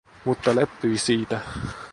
[0.25, 1.39] Mutta leppyi siitä.